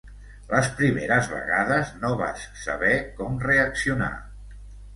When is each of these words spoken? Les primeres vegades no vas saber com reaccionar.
Les 0.53 0.69
primeres 0.79 1.29
vegades 1.33 1.93
no 2.05 2.11
vas 2.23 2.47
saber 2.63 2.91
com 3.21 3.39
reaccionar. 3.47 4.13